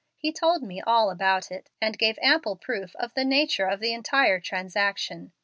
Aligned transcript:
He 0.17 0.31
told 0.33 0.63
me 0.63 0.81
all 0.81 1.11
about 1.11 1.51
it, 1.51 1.69
and 1.79 1.95
gave 1.95 2.17
ample 2.23 2.55
proof 2.55 2.95
of 2.95 3.13
the 3.13 3.23
nature 3.23 3.67
of 3.67 3.79
the 3.79 3.93
entire 3.93 4.39
transaction. 4.39 5.31